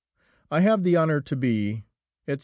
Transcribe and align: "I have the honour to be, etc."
"I 0.49 0.61
have 0.61 0.81
the 0.81 0.97
honour 0.97 1.21
to 1.21 1.35
be, 1.35 1.85
etc." 2.27 2.39